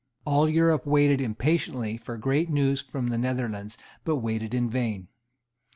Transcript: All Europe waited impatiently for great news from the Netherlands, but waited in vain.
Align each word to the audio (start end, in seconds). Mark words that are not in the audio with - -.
All 0.25 0.49
Europe 0.49 0.87
waited 0.87 1.21
impatiently 1.21 1.95
for 1.97 2.17
great 2.17 2.49
news 2.49 2.81
from 2.81 3.09
the 3.09 3.19
Netherlands, 3.19 3.77
but 4.03 4.15
waited 4.15 4.51
in 4.51 4.67
vain. 4.67 5.09